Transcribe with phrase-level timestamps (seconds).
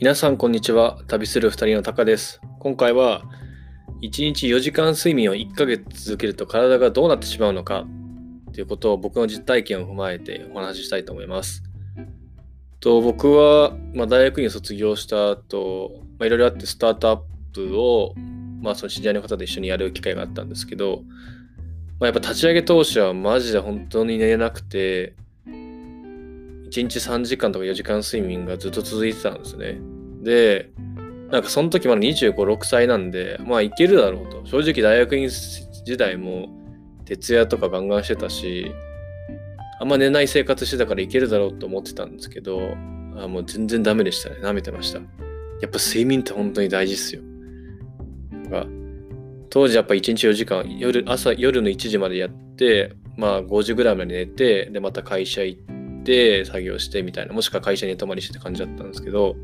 [0.00, 0.98] 皆さんこんにちは。
[1.06, 2.40] 旅する2人のタカです。
[2.58, 3.22] 今回は
[4.02, 7.86] 1日4時間睡眠を1ヶ月続けると体がどうなってしまうのか
[8.52, 11.62] ということを僕の実体験を踏まえてお話ししたいと思います。
[12.80, 17.20] と僕は、まあ、大学院を卒業した後、まあ、いろいろあってスタートアッ
[17.52, 18.14] プを、
[18.62, 21.02] まあ、その知り合いの方と一緒にやる機会があったんですけど、
[22.00, 25.14] まあ、やっぱ立ち上げ当初はマジで本当に寝れなくて
[26.74, 29.78] 1日3時間とか4時間睡眠がずっと続いてたんですね。
[30.22, 30.72] で、
[31.30, 34.44] なんかその時まだ25、6歳なんで、まあいけるだろうと。
[34.44, 36.48] 正直大学院時代も
[37.04, 38.72] 徹夜とかガンガンしてたし、
[39.80, 42.76] あんま寝ない生活してたからいけるだろうと思ってたんですけど、
[43.16, 44.36] あもう全然ダメでしたね。
[44.42, 44.98] 舐めてました。
[44.98, 47.22] やっぱ睡眠って本当に大事っすよ。
[48.50, 48.66] か
[49.48, 55.73] 当時やっぱ1日4時間、夜、朝、夜の1時までやって、まあ5時ぐらいまで寝て、でまた会社行って、
[56.04, 59.34] って作業してみたいな、もしくは会社に泊まりしてって感じだったんですけど、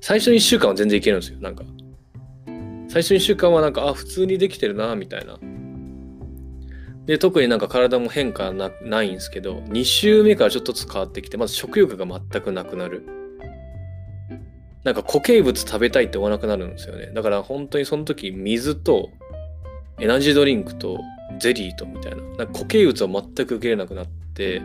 [0.00, 1.64] 最初の1週間は全然いけるんですよ、なんか。
[2.88, 5.38] 最初の1週間はなんか、あ、普通にできてるな、みたいな。
[7.06, 13.02] で、特になんか体も変化なないんですけど、2週目からちょっとずつ変わってきて、まず食欲が全くなくなる。
[14.84, 17.10] なんか固形物食べたいって思わなくなるんですよね。
[17.14, 19.10] だから本当にその時水と
[20.00, 20.98] エナジードリンクと
[21.38, 22.22] ゼリーとみたいな。
[22.22, 24.60] なんか固形物を全く受けれなくなって、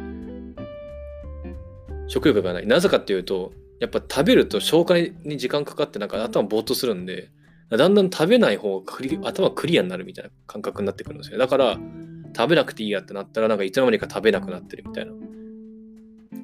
[2.07, 2.67] 食欲がない。
[2.67, 7.29] なぜかっていうと、やっぱ食べると消化に時間かかってなんか頭ぼーっとするんで、
[7.69, 11.37] だんだん食べない方がクリ頭クリアになるみたいな感覚になってくるんですよ。
[11.37, 11.77] だから、
[12.35, 15.11] 食べなくていいやってなったら、なんかいつの間にか食べなくなってるみたいな。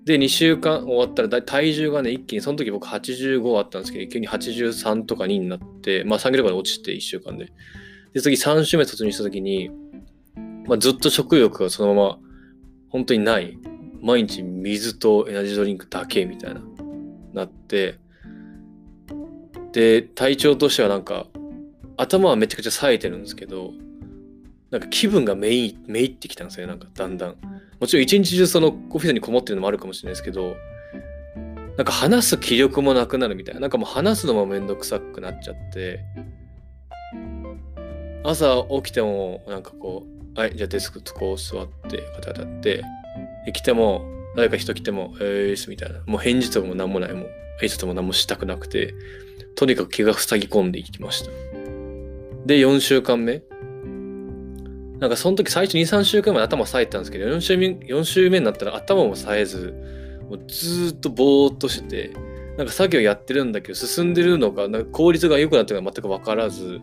[0.06, 7.54] で、2週間終わったら体重がね、一気に、その時僕85あったんですけど、急に83とか2になって、まあ3キロまで落ちて1週間で。
[8.14, 9.72] で、次3週目突入した時に、
[10.68, 12.20] まあ、ずっと食欲がそのまま
[12.90, 13.58] 本当にない。
[14.04, 16.62] 毎日水とエナジードリンクだけみたいな。
[17.34, 18.00] なって。
[19.72, 21.26] で体調としてはなんか
[21.98, 23.72] 頭はめちゃくちゃ冴えてるんですけど
[24.70, 27.36] なんか気分がめいめいってきたんですよなんかだんだん。
[27.80, 30.56] もちろん一日中そのオフィスにこもってるのもあるかもしれないですけど
[31.76, 33.62] なんか話す気力もなくなるみたいな。
[33.62, 36.02] なんかもう話すのもめんどくさくなっちゃって。
[38.24, 42.84] 朝起きてもなんかこうはいじゃあデスクとこう座って肩立って
[43.52, 44.06] 来ても、
[44.36, 46.02] 誰か人来ても、えーすみたいな。
[46.06, 47.14] もう返事とかも何もない。
[47.14, 47.30] もう
[47.62, 48.94] 挨拶も何もしたくなくて、
[49.56, 51.32] とにかく気が塞ぎ込んでいきました。
[52.46, 53.44] で、4週間目。
[55.00, 59.74] なんかその時最初2、3週間まで頭冴えたんですけど、4週目、4週目になったら頭も冴えず、
[60.30, 62.14] もうずっとぼーっとしてて、
[62.58, 66.80] なんか作業やってるんだけど、進んでるのか、なんか効率が良くなってるのか全く分からず、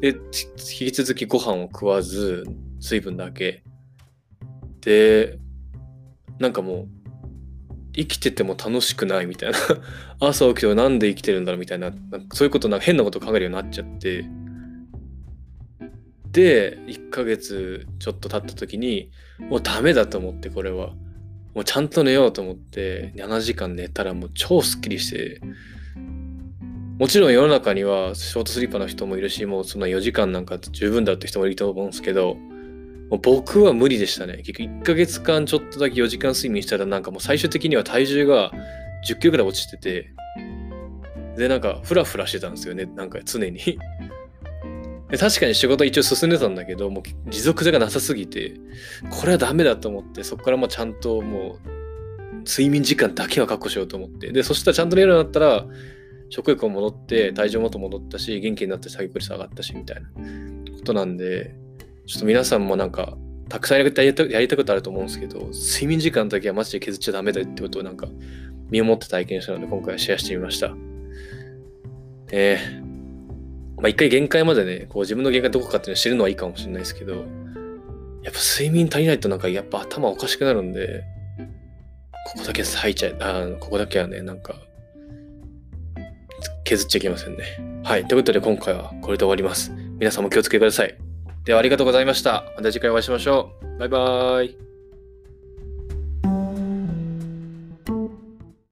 [0.00, 2.44] で、引き続きご飯を食わず、
[2.80, 3.62] 水分だけ。
[4.80, 5.38] で、
[6.42, 6.88] なんかもう
[7.94, 9.58] 生きてても楽しくないみたいな。
[10.18, 11.92] 朝起きてなんで生きてるんだろうみたいな。
[12.32, 14.24] そういうことなんか変なこと考えるようになっちゃって。
[16.32, 20.94] で1ヶ月ちょっと経った時にもうダメだと思ってこれは。
[21.54, 25.40] もうちゃんと寝ようと思って7時間寝たらもう超スッキリして。
[26.98, 32.36] もちろん世の中にはショートスリーパーの人もいるしもうそんな4時間なんか十分だって人もいると思うんですけど
[33.18, 34.38] 僕は無理でしたね。
[34.38, 38.52] 結局1ヶ月間ちょっとだけ4時間睡眠したらなんかもう最終的には体重が
[39.08, 40.14] 10キロぐらい落ちてて、
[41.36, 42.86] で、なんかフラフラしてたんですよね。
[42.96, 43.58] なんか常に
[45.10, 45.18] で。
[45.18, 48.54] 確かに仕事一応進んでたんだけど、もう持続性がなさすぎて、
[49.10, 51.72] これはダメだと思って、そこからもうちゃんともう
[52.48, 54.32] 睡眠時間だけは確保しようと思って。
[54.32, 55.66] で、そしたらちゃんと寝るようになったら、
[56.30, 60.08] 食欲も戻って、体重もと戻ったし、元気になって作業率上がったし、みたいな
[60.78, 61.54] ことなんで、
[62.06, 63.16] ちょっと皆さんもなんか、
[63.48, 68.08] たくさんやりたやりたことあると思うんですけど、睡眠時間だけはマジで削っちゃダメだよってことをなんか、
[68.70, 70.74] 身をもって体験したので、今回はシェアしてみました。
[72.32, 77.14] えー、まあ一回限界までね、こう自分の限界どこかっていうのを知るのはいいかもしれないですけど、
[78.22, 81.04] やっぱ睡眠足りないとなんかやっぱ頭おかしくなるんで、
[82.24, 84.54] ここだけ咲いちゃあここだけはね、なんか、
[86.64, 87.44] 削っちゃいけませんね。
[87.84, 88.06] はい。
[88.06, 89.72] ということで今回はこれで終わります。
[89.98, 91.11] 皆さんも気をつけてください。
[91.44, 92.44] ではありがとうございました。
[92.56, 93.78] また次回お会いしましょう。
[93.78, 94.71] バイバーイ。